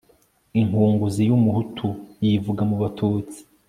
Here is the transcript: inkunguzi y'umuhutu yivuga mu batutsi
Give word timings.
inkunguzi 0.59 1.21
y'umuhutu 1.29 1.87
yivuga 2.25 2.61
mu 2.69 2.75
batutsi 2.81 3.39